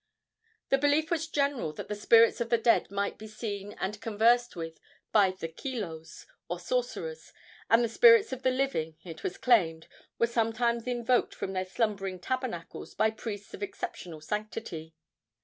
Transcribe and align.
The 0.69 0.79
belief 0.79 1.11
was 1.11 1.27
general 1.27 1.73
that 1.73 1.87
the 1.87 1.93
spirits 1.93 2.41
of 2.41 2.49
the 2.49 2.57
dead 2.57 2.89
might 2.89 3.19
be 3.19 3.27
seen 3.27 3.73
and 3.73 4.01
conversed 4.01 4.55
with 4.55 4.79
by 5.11 5.29
the 5.29 5.47
kilos, 5.47 6.25
or 6.49 6.59
sorcerers, 6.59 7.31
and 7.69 7.83
the 7.83 7.87
spirits 7.87 8.33
of 8.33 8.41
the 8.41 8.49
living, 8.49 8.97
it 9.03 9.21
was 9.23 9.37
claimed, 9.37 9.87
were 10.17 10.25
sometimes 10.25 10.87
invoked 10.87 11.35
from 11.35 11.53
their 11.53 11.65
slumbering 11.65 12.19
tabernacles 12.19 12.95
by 12.95 13.11
priests 13.11 13.53
of 13.53 13.61
exceptional 13.61 14.21
sanctity. 14.21 14.95